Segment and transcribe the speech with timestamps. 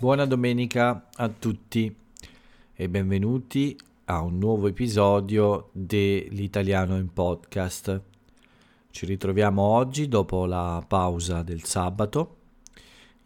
[0.00, 1.94] Buona domenica a tutti
[2.72, 8.00] e benvenuti a un nuovo episodio dell'Italiano in podcast.
[8.90, 12.36] Ci ritroviamo oggi dopo la pausa del sabato.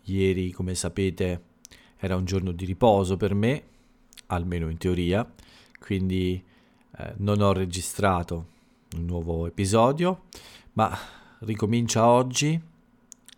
[0.07, 1.43] Ieri, come sapete,
[1.97, 3.62] era un giorno di riposo per me,
[4.27, 5.25] almeno in teoria,
[5.79, 6.43] quindi
[6.97, 8.47] eh, non ho registrato
[8.97, 10.23] un nuovo episodio,
[10.73, 10.91] ma
[11.38, 12.61] ricomincia oggi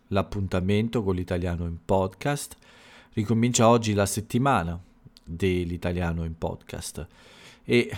[0.07, 2.57] l'appuntamento con l'italiano in podcast
[3.17, 4.79] Ricomincia oggi la settimana
[5.23, 7.07] dell'italiano in podcast
[7.63, 7.91] e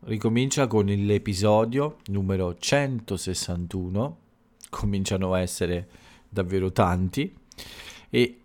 [0.00, 4.16] ricomincia con l'episodio numero 161,
[4.68, 5.88] cominciano a essere
[6.28, 7.32] davvero tanti
[8.10, 8.40] e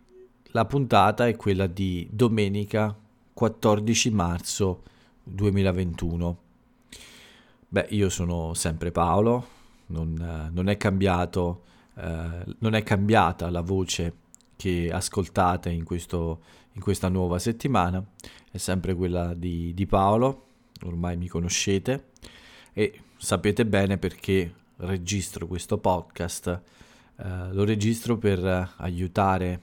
[0.51, 2.95] la puntata è quella di domenica
[3.33, 4.83] 14 marzo
[5.23, 6.37] 2021.
[7.69, 9.47] Beh, io sono sempre Paolo,
[9.87, 11.63] non, non è cambiato,
[11.95, 14.25] eh, non è cambiata la voce
[14.57, 16.41] che ascoltate in, questo,
[16.73, 18.03] in questa nuova settimana
[18.51, 20.47] è sempre quella di, di Paolo,
[20.83, 22.09] ormai mi conoscete
[22.73, 26.61] e sapete bene perché registro questo podcast.
[27.15, 29.61] Uh, lo registro per aiutare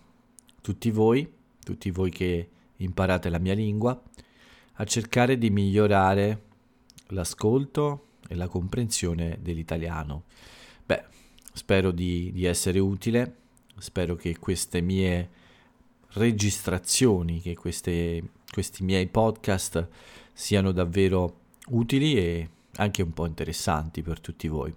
[0.61, 1.31] tutti voi,
[1.62, 4.01] tutti voi che imparate la mia lingua,
[4.77, 6.42] a cercare di migliorare
[7.08, 10.25] l'ascolto e la comprensione dell'italiano.
[10.84, 11.05] Beh,
[11.53, 13.36] spero di, di essere utile
[13.78, 15.30] Spero che queste mie
[16.14, 19.89] registrazioni, che queste, questi miei podcast
[20.33, 24.75] siano davvero utili e anche un po' interessanti per tutti voi.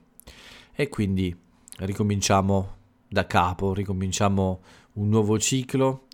[0.74, 1.36] E quindi
[1.80, 2.76] ricominciamo
[3.08, 4.62] da capo, ricominciamo
[4.94, 6.08] un nuovo ciclo,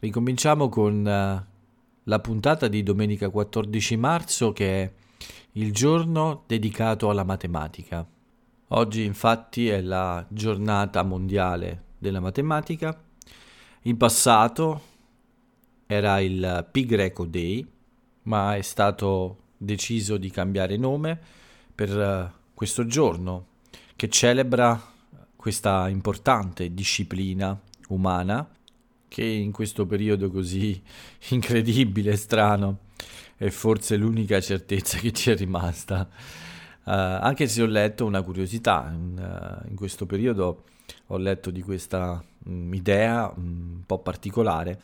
[0.00, 1.52] ricominciamo con uh,
[2.04, 4.92] la puntata di domenica 14 marzo che è
[5.52, 8.06] il giorno dedicato alla matematica.
[8.68, 13.02] Oggi infatti è la giornata mondiale della matematica.
[13.82, 14.82] In passato
[15.86, 17.66] era il Pi Greco Day,
[18.24, 21.18] ma è stato deciso di cambiare nome
[21.74, 23.46] per eh, questo giorno
[23.96, 24.92] che celebra
[25.34, 28.48] questa importante disciplina umana
[29.08, 30.80] che in questo periodo così
[31.30, 32.78] incredibile e strano
[33.36, 36.08] è forse l'unica certezza che ci è rimasta.
[36.86, 40.64] Uh, anche se ho letto una curiosità, in, uh, in questo periodo
[41.08, 44.80] ho letto di questa mh, mm, idea mh, mm, un po' particolare,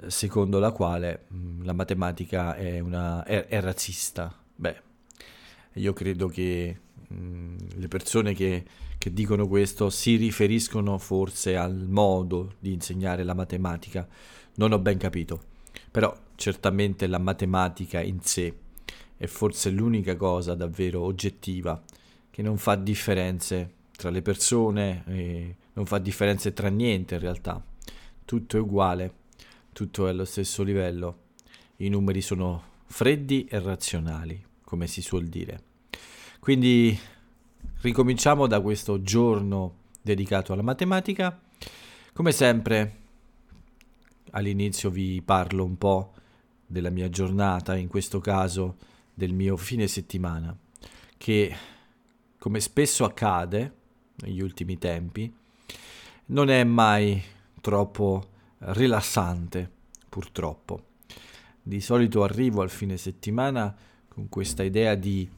[0.00, 4.34] eh, secondo la quale mh, mm, la matematica è, una, è, è, razzista.
[4.54, 4.80] Beh,
[5.74, 6.78] io credo che
[7.14, 8.64] le persone che,
[8.96, 14.06] che dicono questo si riferiscono forse al modo di insegnare la matematica.
[14.54, 15.42] Non ho ben capito,
[15.90, 18.54] però certamente la matematica in sé
[19.16, 21.80] è forse l'unica cosa davvero oggettiva
[22.30, 25.04] che non fa differenze tra le persone,
[25.74, 27.64] non fa differenze tra niente in realtà,
[28.24, 29.14] tutto è uguale,
[29.72, 31.18] tutto è allo stesso livello,
[31.76, 35.62] i numeri sono freddi e razionali, come si suol dire.
[36.40, 36.98] Quindi
[37.82, 41.40] ricominciamo da questo giorno dedicato alla matematica.
[42.12, 42.96] Come sempre,
[44.32, 46.14] all'inizio vi parlo un po'
[46.66, 48.78] della mia giornata, in questo caso
[49.14, 50.58] del mio fine settimana,
[51.16, 51.54] che
[52.36, 53.76] come spesso accade
[54.22, 55.32] negli ultimi tempi,
[56.26, 57.22] non è mai
[57.60, 58.28] troppo
[58.58, 59.70] rilassante,
[60.08, 60.86] purtroppo.
[61.62, 63.74] Di solito arrivo al fine settimana
[64.08, 65.28] con questa idea di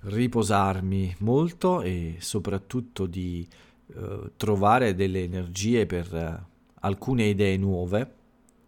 [0.00, 3.46] riposarmi molto e soprattutto di
[3.86, 6.44] eh, trovare delle energie per eh,
[6.80, 8.14] alcune idee nuove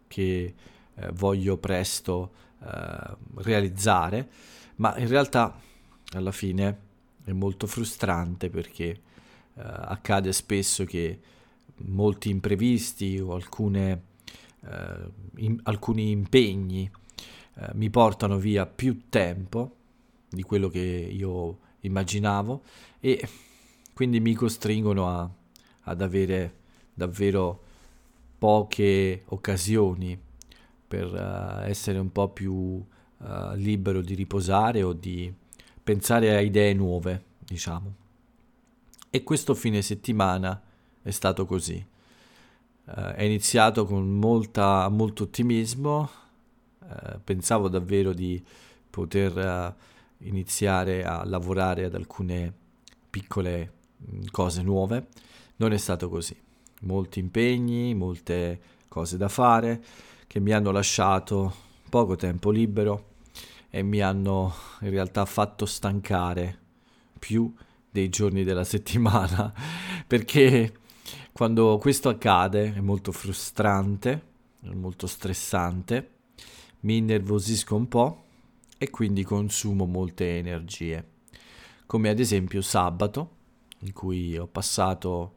[0.07, 0.53] che
[0.93, 2.31] eh, voglio presto
[2.63, 4.29] eh, realizzare,
[4.77, 5.59] ma in realtà
[6.13, 6.79] alla fine
[7.23, 9.01] è molto frustrante perché
[9.57, 11.19] eh, accade spesso che
[11.77, 14.01] molti imprevisti o alcune,
[14.63, 16.89] eh, in, alcuni impegni
[17.55, 19.75] eh, mi portano via più tempo
[20.29, 22.61] di quello che io immaginavo
[22.99, 23.27] e
[23.93, 25.29] quindi mi costringono a,
[25.81, 26.53] ad avere
[26.93, 27.63] davvero
[28.37, 30.19] poche occasioni
[30.87, 32.85] per uh, essere un po' più uh,
[33.55, 35.33] libero di riposare o di
[35.83, 38.05] pensare a idee nuove, diciamo.
[39.09, 40.61] E questo fine settimana
[41.01, 41.85] è stato così.
[42.85, 46.09] Uh, è iniziato con molta, molto ottimismo,
[46.79, 48.43] uh, pensavo davvero di
[48.89, 52.53] poter uh, iniziare a lavorare ad alcune
[53.09, 55.07] piccole mh, mm, cose nuove.
[55.57, 56.37] Non è stato così.
[56.81, 59.83] Molti impegni, molte cose da fare
[60.27, 61.53] che mi hanno lasciato
[61.89, 63.15] poco tempo libero
[63.69, 66.59] e mi hanno in realtà fatto stancare
[67.17, 67.51] più
[67.97, 69.51] dei giorni della settimana,
[70.05, 70.73] perché
[71.31, 74.27] quando questo accade è molto frustrante
[74.73, 76.11] molto stressante,
[76.81, 78.23] mi innervosisco un po'
[78.77, 81.05] e quindi consumo molte energie,
[81.85, 83.35] come ad esempio sabato,
[83.79, 85.35] in cui ho passato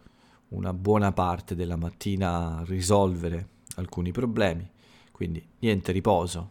[0.49, 4.69] una buona parte della mattina a risolvere alcuni problemi,
[5.13, 6.51] quindi niente riposo,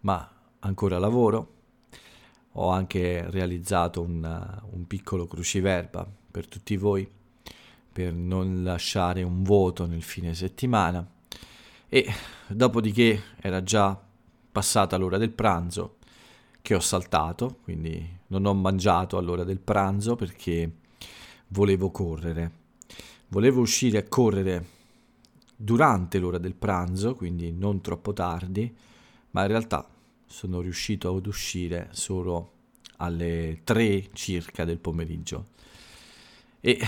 [0.00, 0.28] ma
[0.60, 1.58] ancora lavoro.
[2.54, 7.08] Ho anche realizzato un, un piccolo cruciverba per tutti voi
[7.92, 11.06] per non lasciare un vuoto nel fine settimana
[11.88, 12.06] e
[12.48, 14.00] dopodiché era già
[14.50, 15.96] passata l'ora del pranzo
[16.62, 20.70] che ho saltato, quindi non ho mangiato all'ora del pranzo perché
[21.48, 22.58] volevo correre.
[23.28, 24.66] Volevo uscire a correre
[25.56, 28.74] durante l'ora del pranzo, quindi non troppo tardi,
[29.32, 29.88] ma in realtà
[30.30, 32.52] sono riuscito ad uscire solo
[32.98, 35.48] alle 3 circa del pomeriggio.
[36.60, 36.78] E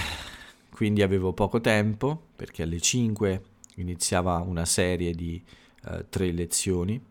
[0.71, 3.43] quindi avevo poco tempo perché alle 5
[3.77, 5.43] iniziava una serie di
[5.87, 7.03] uh, tre lezioni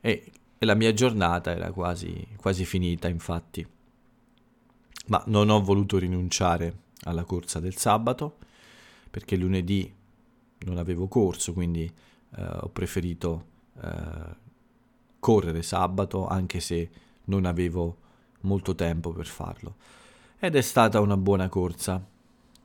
[0.00, 3.66] e, e, la mia giornata era quasi, quasi finita infatti.
[5.08, 8.36] Ma non ho voluto rinunciare alla corsa del sabato
[9.10, 9.92] perché lunedì
[10.60, 11.92] non avevo corso, quindi
[12.36, 13.46] uh, ho preferito
[13.82, 14.39] uh,
[15.20, 16.90] correre sabato anche se
[17.24, 17.96] non avevo
[18.40, 19.76] molto tempo per farlo.
[20.38, 22.04] Ed è stata una buona corsa.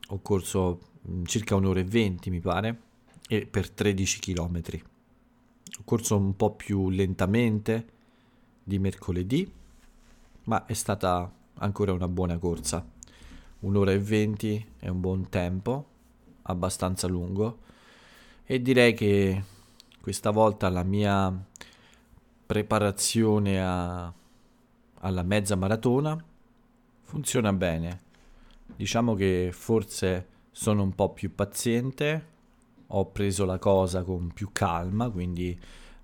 [0.08, 2.80] Ho corso mm, circa un'ora e venti, mi pare,
[3.28, 4.62] e per 13 km.
[5.78, 7.94] Ho corso un po' più lentamente
[8.64, 9.50] di mercoledì,
[10.44, 12.84] ma è stata ancora una buona corsa.
[13.60, 15.86] Un'ora e venti è un buon tempo,
[16.42, 17.58] abbastanza lungo,
[18.44, 19.42] e direi che
[20.00, 21.44] questa volta la mia
[22.46, 24.12] preparazione a,
[25.00, 26.22] alla mezza maratona
[27.02, 28.04] funziona bene.
[28.76, 32.34] Diciamo che forse sono un po' più paziente,
[32.88, 35.58] ho preso la cosa con più calma, quindi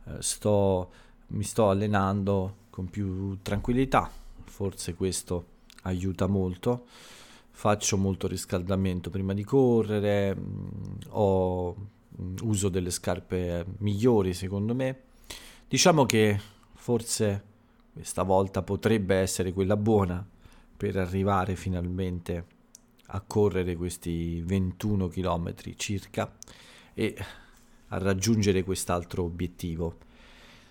[0.04, 0.90] eh, sto,
[1.28, 4.10] mi sto allenando con più tranquillità.
[4.44, 5.46] Forse questo
[5.82, 6.86] aiuta molto.
[7.50, 10.74] Faccio molto riscaldamento prima di correre, mm,
[11.10, 11.74] ho,
[12.20, 15.10] mm, uso delle scarpe migliori secondo me
[15.72, 16.38] Diciamo che
[16.74, 17.44] forse
[17.94, 20.22] questa volta potrebbe essere quella buona
[20.76, 22.44] per arrivare finalmente
[23.06, 26.30] a correre questi 21 km circa
[26.92, 27.16] e
[27.86, 29.96] a raggiungere quest'altro obiettivo.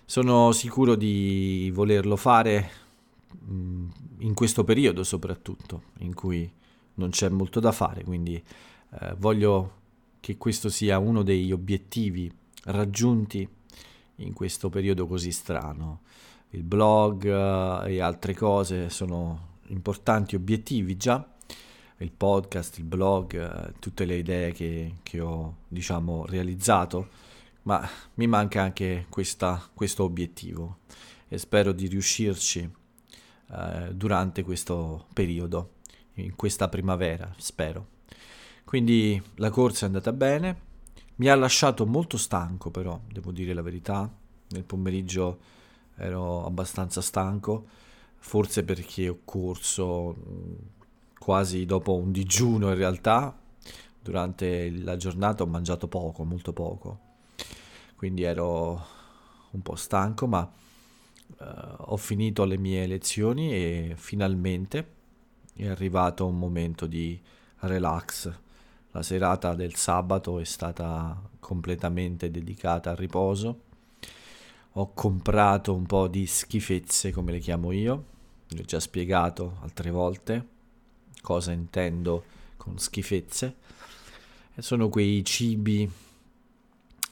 [0.04, 2.70] Sono sicuro di volerlo fare
[3.44, 3.88] mm,
[4.18, 6.48] in questo periodo soprattutto, in cui
[6.94, 9.80] non c'è molto da fare, quindi eh, voglio
[10.20, 12.32] che questo sia uno degli obiettivi
[12.66, 13.48] raggiunti
[14.24, 16.00] in questo periodo così strano.
[16.50, 21.26] Il blog eh, e altre cose sono importanti obiettivi già,
[21.98, 27.08] il podcast, il blog, eh, tutte le idee che, che ho diciamo realizzato,
[27.62, 30.78] ma mi manca anche questa, questo obiettivo
[31.28, 32.70] e spero di riuscirci
[33.50, 35.74] eh, durante questo periodo,
[36.14, 37.86] in questa primavera, spero.
[38.64, 40.70] Quindi la corsa è andata bene,
[41.16, 44.10] mi ha lasciato molto stanco però, devo dire la verità.
[44.48, 45.38] Nel pomeriggio
[45.96, 47.66] ero abbastanza stanco,
[48.18, 50.54] forse perché ho corso mm,
[51.18, 53.36] quasi dopo un digiuno in realtà.
[54.00, 56.98] Durante la giornata ho mangiato poco, molto poco.
[57.94, 58.84] Quindi ero
[59.50, 61.44] un po' stanco, ma uh,
[61.78, 65.00] ho finito le mie lezioni e finalmente
[65.54, 67.20] è arrivato un momento di
[67.58, 68.40] relax
[68.92, 73.60] la serata del sabato è stata completamente dedicata al riposo.
[74.72, 78.04] Ho comprato un po' di schifezze, come le chiamo io.
[78.48, 80.46] Vi ho già spiegato altre volte
[81.22, 82.24] cosa intendo
[82.58, 83.56] con schifezze.
[84.54, 85.90] E sono quei cibi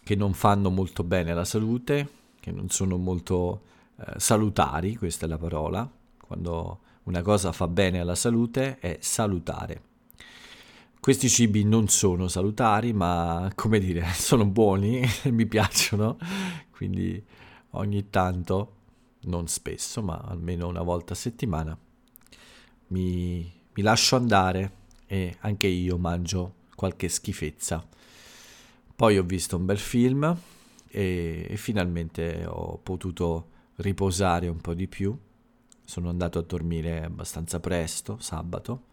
[0.02, 2.08] che non fanno molto bene alla salute,
[2.40, 3.62] che non sono molto
[3.96, 5.90] eh, salutari, questa è la parola.
[6.20, 9.88] Quando una cosa fa bene alla salute è salutare.
[11.00, 16.18] Questi cibi non sono salutari, ma come dire, sono buoni e mi piacciono,
[16.70, 17.24] quindi
[17.70, 18.74] ogni tanto,
[19.22, 21.76] non spesso, ma almeno una volta a settimana,
[22.88, 24.72] mi, mi lascio andare
[25.06, 27.82] e anche io mangio qualche schifezza.
[28.94, 30.36] Poi ho visto un bel film
[30.86, 35.18] e, e finalmente ho potuto riposare un po' di più.
[35.82, 38.88] Sono andato a dormire abbastanza presto, sabato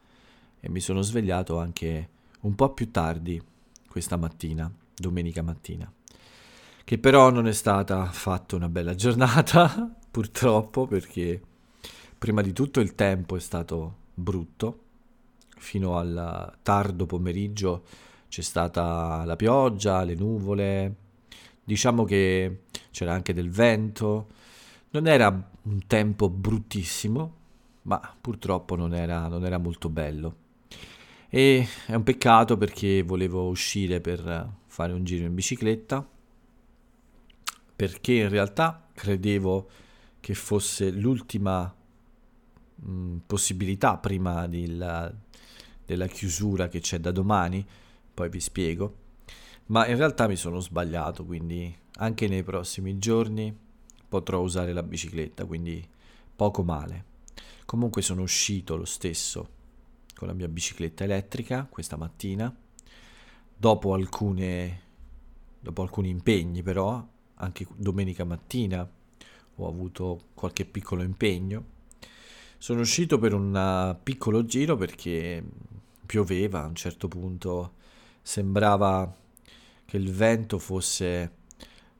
[0.59, 2.09] e mi sono svegliato anche
[2.41, 3.41] un po' più tardi
[3.87, 5.91] questa mattina, domenica mattina,
[6.83, 11.41] che però non è stata affatto una bella giornata, purtroppo, perché
[12.17, 14.83] prima di tutto il tempo è stato brutto,
[15.57, 17.83] fino al tardo pomeriggio
[18.29, 20.95] c'è stata la pioggia, le nuvole,
[21.63, 24.27] diciamo che c'era anche del vento,
[24.91, 27.33] non era un tempo bruttissimo,
[27.83, 30.45] ma purtroppo non era, non era molto bello.
[31.29, 36.07] E è un peccato perché volevo uscire per fare un giro in bicicletta,
[37.75, 39.69] perché in realtà credevo
[40.21, 41.73] che fosse l'ultima
[42.75, 45.13] mh, mm, possibilità prima della,
[45.85, 47.65] della chiusura che c'è da domani,
[48.13, 49.05] poi vi spiego.
[49.67, 53.53] Ma in realtà mi sono sbagliato, quindi anche nei prossimi giorni
[54.07, 55.85] potrò usare la bicicletta, quindi
[56.35, 57.03] poco male.
[57.65, 59.55] Comunque sono uscito lo stesso
[60.17, 62.53] con la mia bicicletta elettrica questa mattina,
[63.55, 64.81] dopo, alcune,
[65.59, 67.05] dopo alcuni impegni però,
[67.35, 68.89] anche domenica mattina
[69.59, 71.75] ho avuto qualche piccolo impegno.
[72.57, 75.43] Sono uscito per un piccolo giro perché
[76.05, 77.73] pioveva a un certo punto,
[78.21, 79.15] sembrava
[79.85, 81.35] che il vento fosse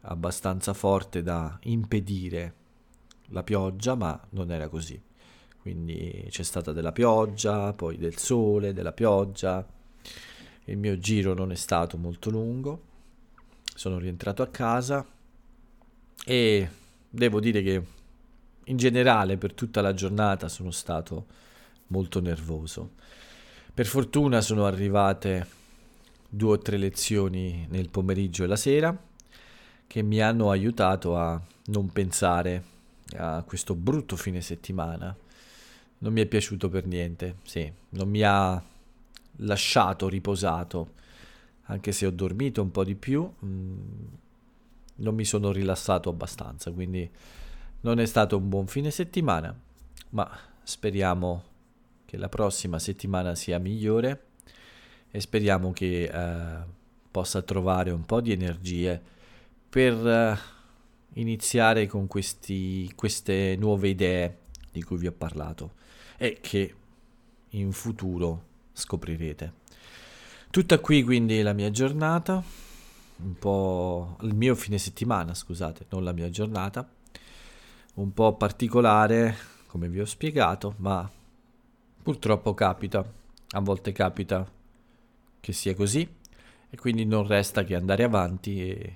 [0.02, 2.56] abbastanza forte da impedire
[3.28, 5.00] la pioggia, ma non era così.
[5.68, 9.68] Quindi c'è stata della pioggia, poi del sole, della pioggia.
[10.64, 12.84] Il mio giro non è stato molto lungo.
[13.76, 15.06] Sono rientrato a casa
[16.24, 16.70] e
[17.10, 17.84] devo dire che
[18.64, 21.26] in generale per tutta la giornata sono stato
[21.88, 22.92] molto nervoso.
[23.74, 25.48] Per fortuna sono arrivate
[26.30, 28.98] due o tre lezioni nel pomeriggio e la sera
[29.86, 32.64] che mi hanno aiutato a non pensare
[33.18, 35.14] a questo brutto fine settimana.
[36.00, 38.63] Non mi è piaciuto per niente, sì, non mi ha
[39.38, 40.94] lasciato riposato,
[41.63, 44.06] anche se ho dormito un po' di più, mm,
[44.98, 47.10] non mi sono rilassato abbastanza, quindi
[47.82, 49.56] non è stato un buon fine settimana,
[50.12, 50.30] ma
[50.63, 51.44] speriamo
[52.06, 54.25] che la prossima settimana sia migliore
[55.12, 56.63] e speriamo che eh,
[57.12, 59.01] possa trovare un po' di energie
[59.70, 64.38] per uh, iniziare con questi, queste nuove idee
[64.72, 65.74] di cui vi ho parlato
[66.18, 66.76] e che
[67.50, 68.44] in futuro
[68.74, 69.54] scoprirete.
[70.50, 72.44] Tutta qui quindi la mia giornata,
[73.18, 76.88] un po' il mio fine settimana, scusate, non la mia giornata,
[77.96, 79.36] un po' particolare
[79.68, 81.10] come vi ho spiegato, ma
[82.02, 83.06] purtroppo capita,
[83.50, 84.50] a volte capita
[85.40, 86.08] che sia così
[86.70, 88.96] e quindi non resta che andare avanti e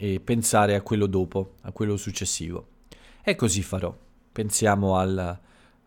[0.00, 2.68] e pensare a quello dopo, a quello successivo.
[3.20, 3.92] E così farò.
[4.30, 5.36] Pensiamo al,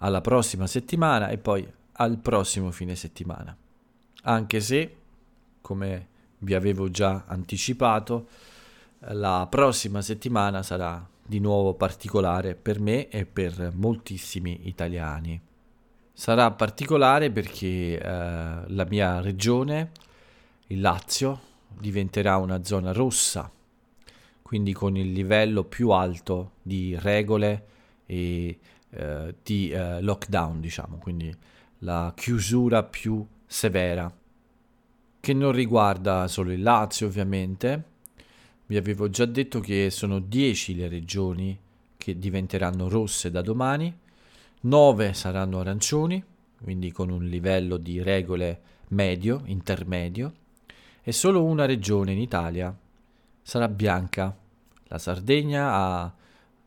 [0.01, 3.55] alla prossima settimana e poi al prossimo fine settimana.
[4.23, 4.95] Anche se,
[5.61, 6.07] come
[6.39, 8.27] vi avevo già anticipato,
[9.13, 15.39] la prossima settimana sarà di nuovo particolare per me e per moltissimi italiani.
[16.13, 19.91] Sarà particolare perché eh, la mia regione,
[20.67, 23.49] il Lazio, diventerà una zona rossa
[24.51, 27.67] quindi con il livello più alto di regole
[28.11, 31.33] e eh, di eh, lockdown, diciamo, quindi
[31.79, 34.13] la chiusura più severa,
[35.19, 37.83] che non riguarda solo il Lazio ovviamente.
[38.65, 41.57] Vi avevo già detto che sono 10 le regioni
[41.95, 43.97] che diventeranno rosse da domani,
[44.61, 46.21] 9 saranno arancioni,
[46.61, 50.33] quindi con un livello di regole medio, intermedio,
[51.01, 52.75] e solo una regione in Italia
[53.41, 54.35] sarà bianca
[54.91, 56.13] la Sardegna ha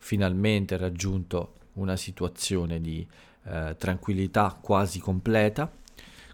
[0.04, 3.06] finalmente raggiunto una situazione di
[3.44, 5.72] eh, tranquillità quasi completa,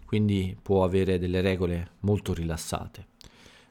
[0.05, 3.07] quindi può avere delle regole molto rilassate.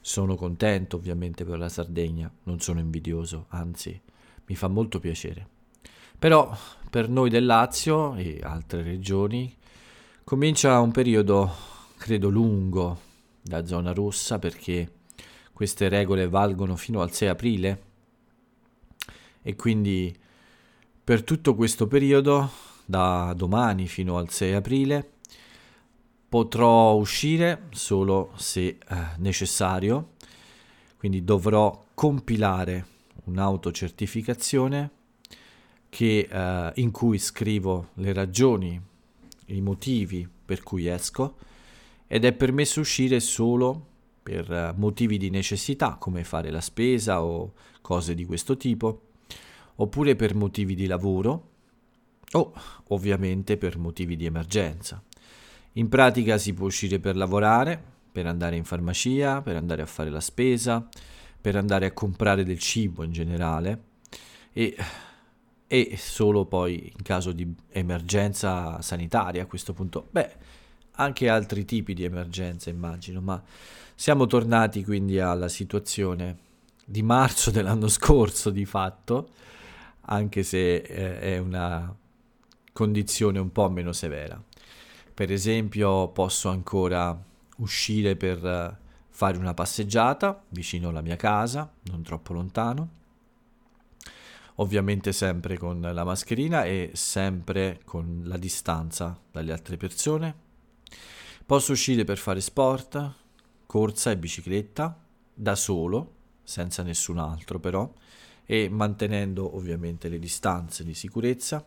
[0.00, 4.00] Sono contento ovviamente per la Sardegna, non sono invidioso, anzi
[4.46, 5.46] mi fa molto piacere.
[6.18, 6.50] Però
[6.88, 9.54] per noi del Lazio e altre regioni
[10.24, 11.52] comincia un periodo,
[11.98, 13.00] credo, lungo
[13.42, 14.92] da zona rossa perché
[15.52, 17.88] queste regole valgono fino al 6 aprile
[19.42, 20.14] e quindi
[21.02, 22.50] per tutto questo periodo,
[22.84, 25.10] da domani fino al 6 aprile,
[26.28, 28.78] potrò uscire solo se eh,
[29.18, 30.12] necessario,
[30.96, 32.86] quindi dovrò compilare
[33.24, 34.90] un'autocertificazione
[35.88, 38.80] che, eh, in cui scrivo le ragioni,
[39.46, 41.36] i motivi per cui esco
[42.06, 43.86] ed è permesso uscire solo
[44.22, 49.08] per eh, motivi di necessità come fare la spesa o cose di questo tipo
[49.82, 51.48] oppure per motivi di lavoro
[52.32, 52.52] o
[52.88, 55.02] ovviamente per motivi di emergenza.
[55.74, 57.82] In pratica si può uscire per lavorare,
[58.12, 60.86] per andare in farmacia, per andare a fare la spesa,
[61.40, 63.82] per andare a comprare del cibo in generale
[64.52, 64.76] e,
[65.66, 70.08] e solo poi in caso di emergenza sanitaria a questo punto.
[70.10, 70.30] Beh,
[70.92, 73.42] anche altri tipi di emergenza immagino, ma
[73.94, 76.48] siamo tornati quindi alla situazione
[76.84, 79.30] di marzo dell'anno scorso di fatto,
[80.12, 81.94] anche se eh, è una
[82.72, 84.42] condizione un po' meno severa.
[85.12, 87.16] Per esempio posso ancora
[87.58, 92.98] uscire per eh, fare una passeggiata vicino alla mia casa, non troppo lontano,
[94.56, 100.48] ovviamente sempre con la mascherina e sempre con la distanza dalle altre persone.
[101.46, 103.14] Posso uscire per fare sport,
[103.66, 104.98] corsa e bicicletta,
[105.32, 107.92] da solo, senza nessun altro però,
[108.50, 111.64] e mantenendo ovviamente le distanze di sicurezza.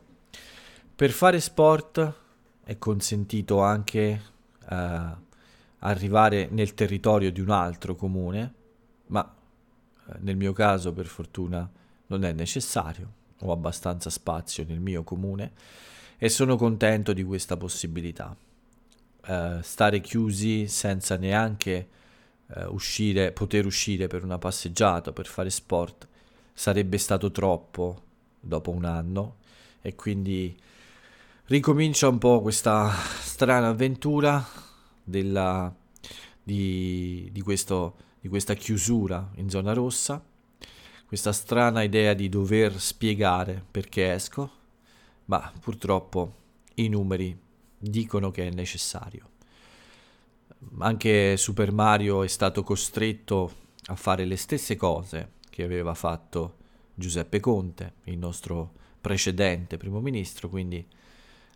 [0.94, 2.14] Per fare sport
[2.62, 4.22] è consentito anche
[4.70, 5.16] eh,
[5.78, 8.54] arrivare nel territorio di un altro comune,
[9.08, 9.34] ma
[10.08, 11.72] eh, nel mio caso per fortuna
[12.08, 15.54] non è necessario, ho abbastanza spazio nel mio comune
[16.18, 18.36] e sono contento di questa possibilità.
[19.26, 21.88] Uh, stare chiusi senza neanche
[22.48, 26.10] uh, uscire, poter uscire per una passeggiata, per fare sport,
[26.54, 28.02] sarebbe stato troppo
[28.40, 29.38] dopo un anno
[29.82, 30.56] e quindi
[31.46, 32.92] ricomincia un po' questa
[33.22, 34.46] strana avventura
[35.04, 35.74] della,
[36.42, 40.24] di, di, questo, di questa chiusura in zona rossa
[41.14, 44.50] questa strana idea di dover spiegare perché esco,
[45.26, 46.34] ma purtroppo
[46.74, 47.40] i numeri
[47.78, 49.30] dicono che è necessario.
[50.80, 53.54] Anche Super Mario è stato costretto
[53.86, 56.56] a fare le stesse cose che aveva fatto
[56.96, 60.84] Giuseppe Conte, il nostro precedente primo ministro, quindi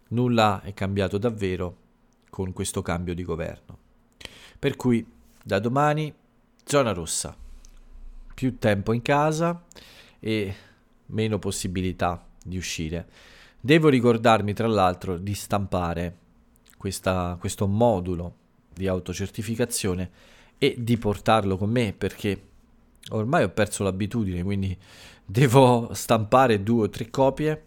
[0.09, 1.77] nulla è cambiato davvero
[2.29, 3.75] con questo cambio di governo.
[4.59, 5.03] Per cui
[5.43, 6.13] da domani
[6.63, 7.35] zona rossa
[8.35, 9.65] più tempo in casa
[10.19, 10.55] e
[11.07, 13.09] meno possibilità di uscire.
[13.59, 16.17] Devo ricordarmi tra l'altro di stampare
[16.77, 18.35] questa, questo modulo
[18.71, 20.11] di autocertificazione
[20.59, 22.47] e di portarlo con me perché
[23.09, 24.77] ormai ho perso l'abitudine, quindi
[25.25, 27.63] devo stampare due o tre copie,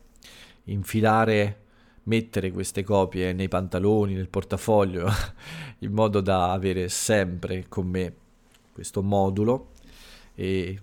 [0.64, 1.58] infilare,
[2.04, 5.08] mettere queste copie nei pantaloni, nel portafoglio,
[5.80, 8.14] in modo da avere sempre con me
[8.72, 9.72] questo modulo
[10.34, 10.80] e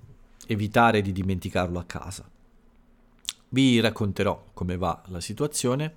[0.47, 2.29] evitare di dimenticarlo a casa.
[3.49, 5.95] Vi racconterò come va la situazione,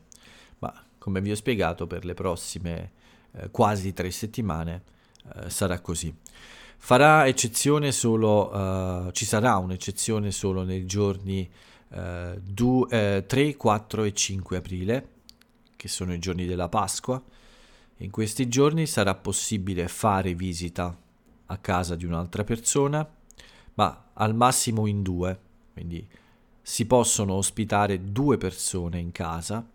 [0.60, 2.92] ma come vi ho spiegato per le prossime
[3.32, 4.82] eh, quasi tre settimane
[5.34, 6.14] eh, sarà così.
[6.82, 11.48] Farà eccezione solo, uh, ci sarà un'eccezione solo nei giorni
[11.90, 15.08] uh, du, uh, 3, 4 e 5 aprile,
[15.76, 17.22] che sono i giorni della Pasqua.
[17.98, 20.96] In questi giorni sarà possibile fare visita
[21.46, 23.08] a casa di un'altra persona
[23.74, 25.38] ma al massimo in due,
[25.72, 26.06] quindi
[26.60, 29.66] si possono ospitare due persone in casa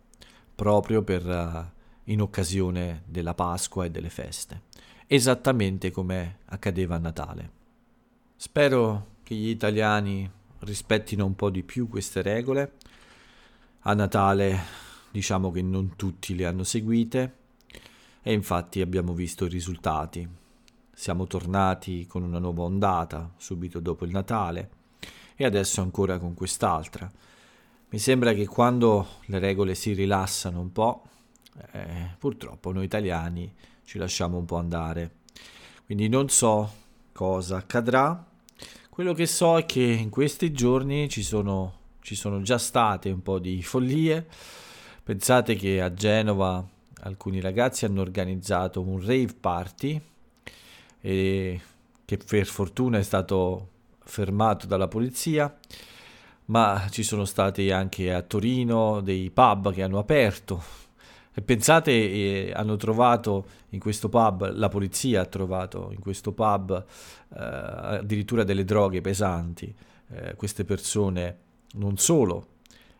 [0.53, 4.63] proprio per, uh, in occasione della Pasqua e delle feste,
[5.07, 7.51] esattamente come accadeva a Natale.
[8.35, 12.73] Spero che gli italiani rispettino un po' di più queste regole.
[13.81, 14.59] A Natale
[15.11, 17.35] diciamo che non tutti le hanno seguite
[18.21, 20.43] e infatti abbiamo visto i risultati
[20.95, 24.69] siamo tornati con una nuova ondata subito dopo il Natale
[25.35, 27.11] e adesso ancora con quest'altra.
[27.89, 31.03] Mi sembra che quando le regole si rilassano un po',
[31.73, 33.53] eh, purtroppo noi italiani
[33.85, 35.11] ci lasciamo un po' andare.
[35.85, 36.71] Quindi non so
[37.13, 38.25] cosa accadrà.
[38.89, 43.21] Quello che so è che in questi giorni ci sono, ci sono già state un
[43.21, 44.27] po' di follie.
[45.03, 46.65] Pensate che a Genova
[47.01, 50.01] alcuni ragazzi hanno organizzato un rave party
[51.01, 51.61] e
[52.03, 53.69] che per fortuna è stato
[53.99, 55.55] fermato dalla polizia,
[56.45, 60.84] ma ci sono stati anche a Torino dei pub che hanno aperto.
[61.43, 66.85] Pensate, eh, hanno trovato in questo pub, la polizia ha trovato in questo pub
[67.33, 69.73] eh, addirittura delle droghe pesanti.
[70.09, 71.37] Eh, queste persone
[71.73, 72.47] non solo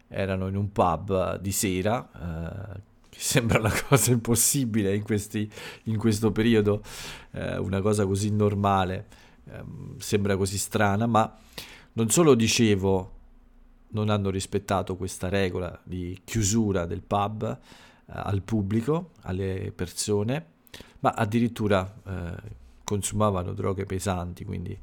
[0.08, 5.50] erano in un pub di sera, eh, che sembra una cosa impossibile in, questi,
[5.84, 6.84] in questo periodo,
[7.32, 9.08] eh, una cosa così normale,
[9.45, 9.63] eh,
[9.98, 11.34] sembra così strana, ma
[11.93, 13.12] non solo dicevo
[13.89, 17.60] non hanno rispettato questa regola di chiusura del pub
[18.07, 20.53] al pubblico, alle persone,
[20.99, 22.51] ma addirittura eh,
[22.83, 24.77] consumavano droghe pesanti, quindi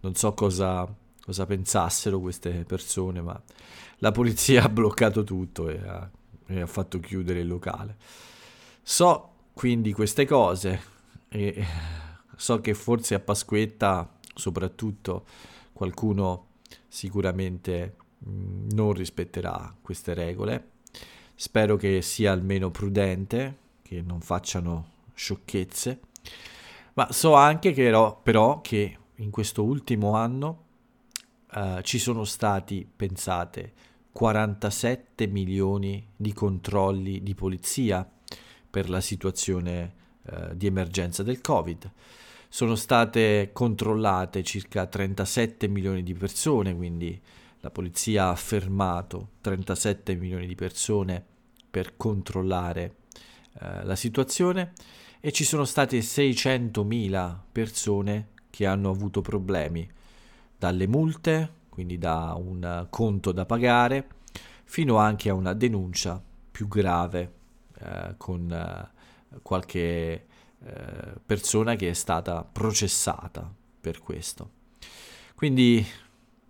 [0.00, 0.86] non so cosa,
[1.22, 3.40] cosa pensassero queste persone, ma
[3.98, 6.10] la polizia ha bloccato tutto e ha
[6.46, 7.96] e ha fatto chiudere il locale.
[8.82, 10.80] So quindi queste cose
[11.28, 11.64] e
[12.36, 15.24] so che forse a Pasquetta soprattutto
[15.72, 16.48] qualcuno
[16.86, 20.70] sicuramente mh, non rispetterà queste regole.
[21.38, 26.00] Spero che sia almeno prudente, che non facciano sciocchezze,
[26.94, 30.64] ma so anche che ero, però che in questo ultimo anno
[31.52, 33.72] uh, ci sono stati, pensate,
[34.12, 38.10] 47 milioni di controlli di polizia
[38.70, 41.92] per la situazione uh, di emergenza del Covid.
[42.48, 47.20] Sono state controllate circa 37 milioni di persone, quindi
[47.66, 51.24] la polizia ha fermato 37 milioni di persone
[51.68, 52.98] per controllare
[53.54, 54.72] uh, la situazione
[55.18, 59.90] e ci sono state 600.000 persone che hanno avuto problemi,
[60.56, 64.06] dalle multe, quindi da un conto da pagare,
[64.64, 67.32] fino anche a una denuncia più grave
[67.80, 70.26] eh, con eh, qualche eh,
[71.26, 74.50] persona che è stata processata per questo.
[75.34, 75.84] Quindi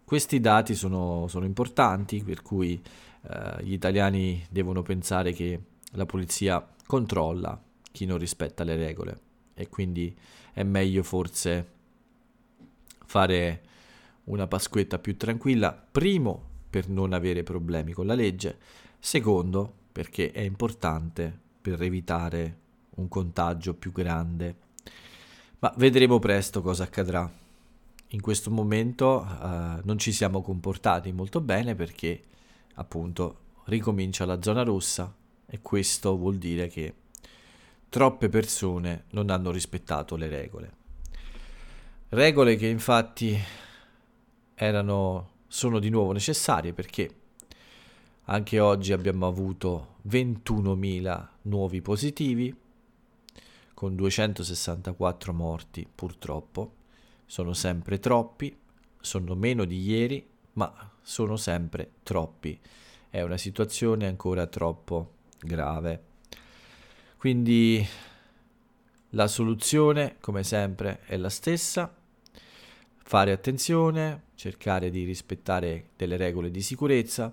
[0.07, 2.81] questi dati sono, sono importanti, per cui
[3.29, 5.61] eh, gli italiani devono pensare che
[5.95, 9.21] la polizia controlla chi non rispetta le regole
[9.53, 10.17] e quindi
[10.53, 11.67] è meglio forse
[13.05, 13.63] fare
[14.25, 18.59] una Pasquetta più tranquilla, primo per non avere problemi con la legge,
[19.01, 22.59] secondo perché è importante per evitare
[22.97, 24.57] un contagio più grande.
[25.59, 27.29] Ma vedremo presto cosa accadrà.
[28.11, 32.23] In questo momento uh, non ci siamo comportati molto bene perché
[32.75, 35.13] appunto ricomincia la zona rossa
[35.45, 36.95] e questo vuol dire che
[37.89, 40.73] troppe persone non hanno rispettato le regole.
[42.11, 43.37] Regole che infatti
[44.55, 47.11] erano, sono di nuovo necessarie perché
[48.25, 52.57] anche oggi abbiamo avuto 21.000 nuovi positivi
[53.75, 56.73] con 264 morti purtroppo.
[57.27, 58.57] Sono sempre troppi,
[59.01, 62.59] sono meno di ieri, ma sono sempre troppi.
[63.11, 66.03] È una situazione ancora troppo grave.
[67.17, 67.87] Quindi
[69.11, 71.95] la soluzione, come sempre, è la stessa.
[72.97, 77.33] Fare attenzione, cercare di rispettare delle regole di sicurezza.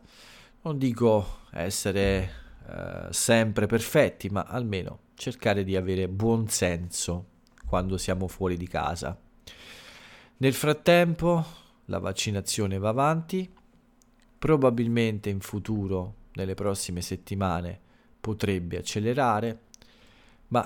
[0.61, 2.31] Non dico essere
[2.67, 7.25] eh, sempre perfetti, ma almeno cercare di avere buon senso
[7.65, 9.17] quando siamo fuori di casa.
[10.37, 11.45] Nel frattempo
[11.85, 13.49] la vaccinazione va avanti,
[14.37, 17.79] probabilmente in futuro, nelle prossime settimane,
[18.19, 19.71] potrebbe accelerare
[20.53, 20.65] ma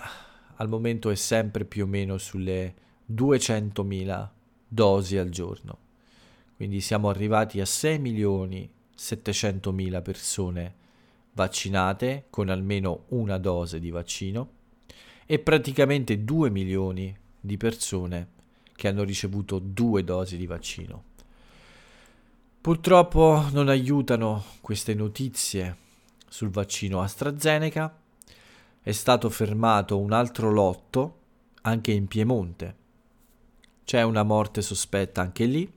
[0.55, 2.73] al momento è sempre più o meno sulle
[3.09, 4.29] 200.000
[4.67, 5.77] dosi al giorno.
[6.57, 10.75] Quindi siamo arrivati a 6 milioni 700.000 persone
[11.31, 14.55] vaccinate con almeno una dose di vaccino
[15.25, 18.35] e praticamente 2 milioni di persone
[18.77, 21.03] che hanno ricevuto due dosi di vaccino.
[22.61, 25.75] Purtroppo non aiutano queste notizie
[26.29, 27.93] sul vaccino AstraZeneca
[28.81, 31.19] è stato fermato un altro lotto
[31.61, 32.75] anche in Piemonte.
[33.83, 35.69] C'è una morte sospetta anche lì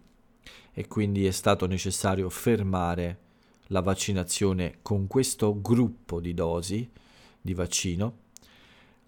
[0.72, 3.18] e quindi è stato necessario fermare
[3.68, 6.88] la vaccinazione con questo gruppo di dosi
[7.40, 8.19] di vaccino.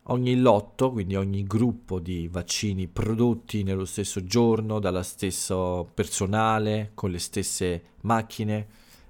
[0.07, 7.12] Ogni lotto, quindi ogni gruppo di vaccini prodotti nello stesso giorno dallo stesso personale, con
[7.12, 8.67] le stesse macchine,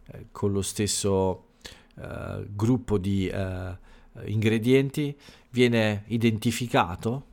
[0.08, 1.46] eh, con lo stesso
[1.96, 3.74] eh, gruppo di eh,
[4.26, 5.16] ingredienti
[5.48, 7.24] viene identificato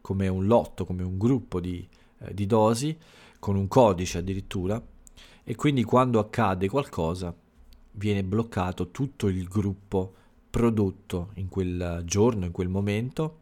[0.00, 1.86] come un lotto, come un gruppo di,
[2.20, 2.96] eh, di dosi,
[3.38, 4.82] con un codice addirittura,
[5.44, 7.36] e quindi quando accade qualcosa
[7.90, 10.14] viene bloccato tutto il gruppo
[10.54, 13.38] prodotto in quel giorno, in quel momento,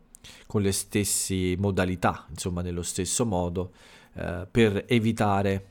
[0.47, 3.73] con le stesse modalità, insomma nello stesso modo,
[4.15, 5.63] eh, per evitare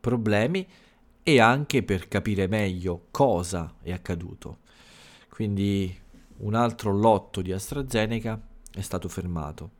[0.00, 0.66] problemi
[1.22, 4.58] e anche per capire meglio cosa è accaduto.
[5.28, 5.96] Quindi
[6.38, 8.40] un altro lotto di AstraZeneca
[8.72, 9.70] è stato fermato.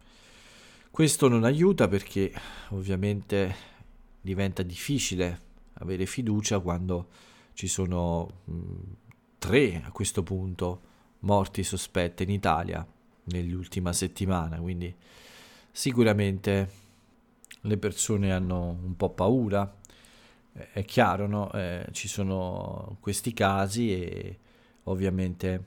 [0.93, 2.33] Questo non aiuta perché
[2.69, 3.53] ovviamente
[4.21, 5.41] diventa difficile
[5.73, 7.09] avere fiducia quando
[7.55, 8.53] ci sono mh,
[9.45, 10.81] tre a questo punto
[11.21, 12.87] morti sospette in Italia
[13.25, 14.95] nell'ultima settimana, quindi
[15.71, 16.71] sicuramente
[17.61, 19.81] le persone hanno un po' paura,
[20.51, 21.53] è chiaro, no?
[21.53, 24.39] eh, ci sono questi casi e
[24.85, 25.65] ovviamente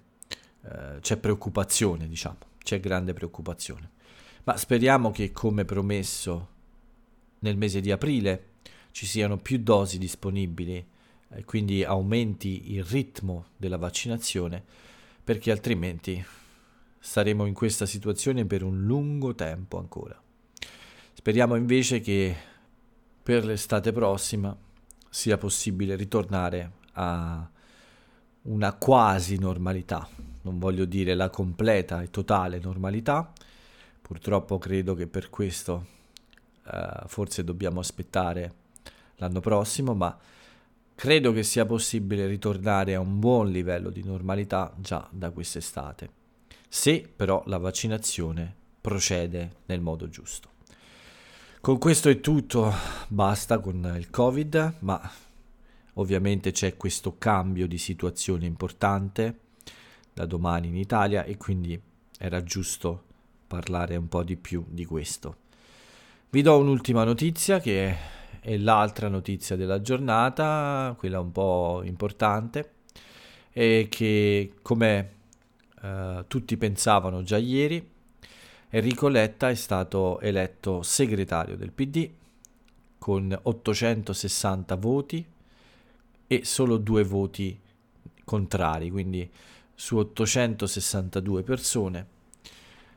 [0.64, 3.92] eh, c'è preoccupazione, diciamo, c'è grande preoccupazione.
[4.46, 6.48] Ma speriamo che, come promesso,
[7.40, 8.54] nel mese di aprile
[8.90, 10.84] ci siano più dosi disponibili
[11.30, 14.64] e quindi aumenti il ritmo della vaccinazione,
[15.24, 16.24] perché altrimenti
[17.00, 20.20] saremo in questa situazione per un lungo tempo ancora.
[21.14, 22.36] Speriamo invece che
[23.22, 24.56] per l'estate prossima
[25.10, 27.50] sia possibile ritornare a
[28.44, 30.08] una quasi normalità,
[30.44, 33.34] non voglio dire la completa e totale normalità,
[34.02, 35.86] purtroppo credo che per questo
[36.64, 38.54] uh, forse dobbiamo aspettare
[39.16, 40.18] l'anno prossimo, ma
[40.98, 46.10] credo che sia possibile ritornare a un buon livello di normalità già da quest'estate,
[46.68, 50.50] se però la vaccinazione procede nel modo giusto.
[51.62, 52.74] Con questo è tutto,
[53.10, 55.00] basta con il Covid, ma
[55.94, 59.42] ovviamente c'è questo cambio di situazione importante
[60.12, 61.80] da domani in Italia e quindi
[62.18, 63.04] era giusto
[63.46, 65.46] parlare un po' di più di questo.
[66.32, 68.17] Vi do un'ultima notizia che
[68.48, 72.76] è l'altra notizia della giornata, quella un po' importante,
[73.52, 75.12] e che come
[75.82, 77.86] eh, tutti pensavano già ieri,
[78.70, 82.10] Enrico Letta è stato eletto segretario del PD
[82.98, 85.26] con 860 voti
[86.26, 87.60] e solo due voti
[88.24, 89.30] contrari, quindi
[89.76, 92.08] su 862 persone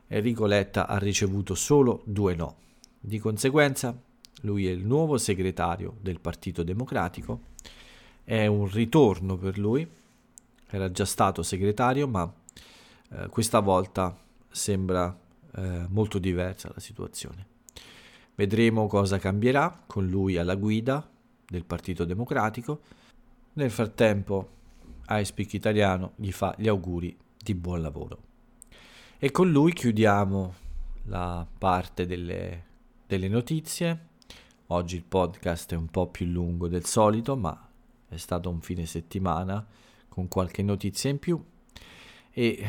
[0.06, 2.54] Enrico Letta ha ricevuto solo due no.
[3.00, 4.00] Di conseguenza
[4.40, 7.40] lui è il nuovo segretario del Partito Democratico,
[8.24, 9.88] è un ritorno per lui,
[10.68, 12.32] era già stato segretario ma
[13.12, 14.16] eh, questa volta
[14.48, 15.16] sembra
[15.56, 17.46] eh, molto diversa la situazione.
[18.34, 21.06] Vedremo cosa cambierà con lui alla guida
[21.46, 22.80] del Partito Democratico.
[23.54, 24.48] Nel frattempo,
[25.08, 28.28] iSpeak Italiano gli fa gli auguri di buon lavoro.
[29.18, 30.54] E con lui chiudiamo
[31.04, 32.64] la parte delle,
[33.06, 34.08] delle notizie.
[34.72, 37.68] Oggi il podcast è un po' più lungo del solito, ma
[38.08, 39.66] è stato un fine settimana
[40.08, 41.42] con qualche notizia in più.
[42.30, 42.64] E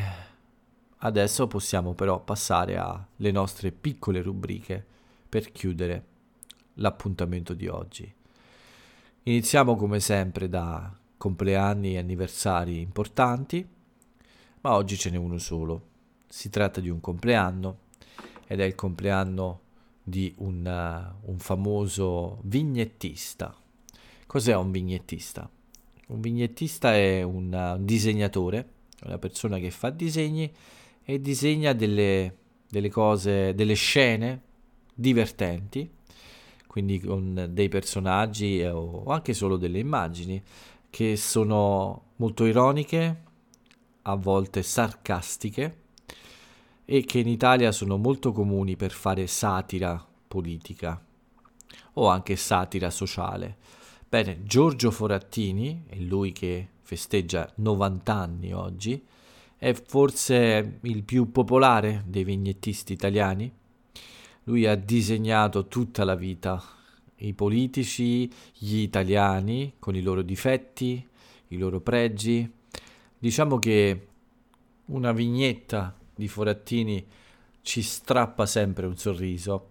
[1.04, 4.84] Adesso possiamo però passare alle nostre piccole rubriche
[5.28, 6.04] per chiudere
[6.74, 8.12] l'appuntamento di oggi.
[9.24, 13.66] Iniziamo come sempre da compleanni e anniversari importanti,
[14.60, 15.88] ma oggi ce n'è uno solo.
[16.28, 17.78] Si tratta di un compleanno
[18.46, 19.60] ed è il compleanno
[20.12, 23.56] di un, uh, un famoso vignettista.
[24.26, 25.48] Cos'è un vignettista?
[26.08, 28.68] Un vignettista è un, uh, un disegnatore,
[29.04, 30.52] una persona che fa disegni
[31.02, 32.36] e disegna delle,
[32.68, 34.42] delle cose, delle scene
[34.94, 35.90] divertenti,
[36.66, 40.42] quindi con dei personaggi eh, o anche solo delle immagini
[40.90, 43.22] che sono molto ironiche,
[44.02, 45.81] a volte sarcastiche
[46.84, 51.02] e che in Italia sono molto comuni per fare satira politica
[51.94, 53.56] o anche satira sociale.
[54.08, 59.02] Bene, Giorgio Forattini, è lui che festeggia 90 anni oggi,
[59.56, 63.50] è forse il più popolare dei vignettisti italiani.
[64.44, 66.62] Lui ha disegnato tutta la vita
[67.22, 71.06] i politici, gli italiani, con i loro difetti,
[71.48, 72.50] i loro pregi.
[73.18, 74.08] Diciamo che
[74.86, 77.04] una vignetta di Forattini
[77.62, 79.68] ci strappa sempre un sorriso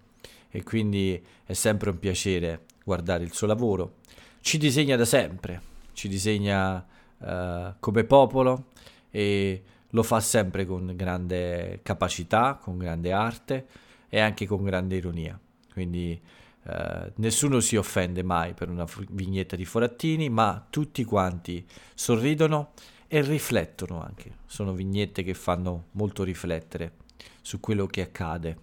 [0.49, 3.95] e quindi è sempre un piacere guardare il suo lavoro.
[4.41, 5.62] Ci disegna da sempre,
[5.93, 6.86] ci disegna
[7.17, 8.65] uh, come popolo
[9.10, 13.67] e lo fa sempre con grande capacità, con grande arte
[14.10, 15.39] e anche con grande ironia.
[15.71, 16.19] Quindi
[16.63, 22.71] eh, nessuno si offende mai per una vignetta di Forattini, ma tutti quanti sorridono
[23.13, 24.38] e riflettono anche.
[24.45, 26.93] Sono vignette che fanno molto riflettere
[27.41, 28.58] su quello che accade.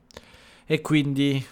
[0.64, 1.44] E quindi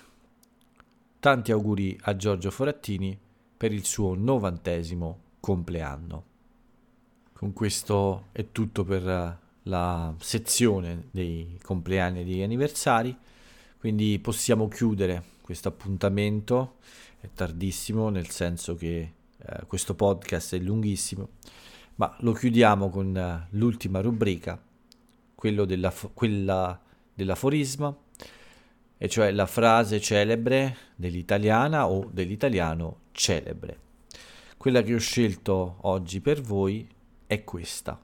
[1.21, 3.19] tanti auguri a Giorgio Forattini
[3.55, 6.25] per il suo novantesimo compleanno.
[7.35, 13.15] Con questo è tutto per la sezione dei compleanni e degli anniversari,
[13.77, 16.77] quindi possiamo chiudere questo appuntamento,
[17.21, 21.29] è tardissimo nel senso che eh, questo podcast è lunghissimo,
[21.97, 24.61] ma lo chiudiamo con eh, l'ultima rubrica,
[25.35, 26.81] quello della, quella
[27.13, 27.95] dell'aforisma,
[28.99, 33.81] e cioè la frase celebre dell'italiana o dell'italiano celebre.
[34.57, 36.89] Quella che ho scelto oggi per voi
[37.27, 38.01] è questa.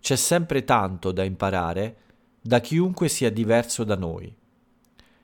[0.00, 1.96] C'è sempre tanto da imparare
[2.40, 4.34] da chiunque sia diverso da noi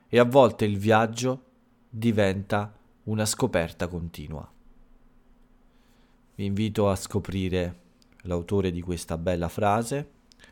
[0.08, 1.44] e a volte il viaggio
[1.88, 2.72] diventa
[3.04, 4.53] una scoperta continua.
[6.36, 7.82] Vi invito a scoprire
[8.22, 10.10] l'autore di questa bella frase,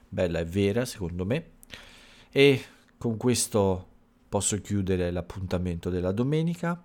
[0.09, 1.51] bella e vera secondo me,
[2.31, 2.62] e
[2.97, 3.88] con questo
[4.29, 6.81] posso chiudere l'appuntamento della domenica,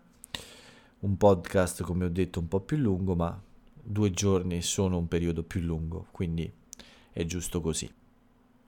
[0.99, 3.39] un podcast come ho detto un po' più lungo, ma
[3.71, 6.51] due giorni sono un periodo più lungo, quindi
[7.11, 7.87] è giusto così.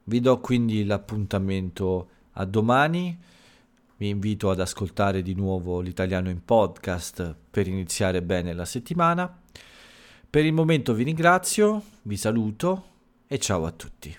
[0.03, 3.17] Vi do quindi l'appuntamento a domani,
[3.97, 9.41] vi invito ad ascoltare di nuovo l'italiano in podcast per iniziare bene la settimana.
[10.31, 12.83] Per il momento vi ringrazio, vi saluto
[13.25, 14.15] e ciao a tutti.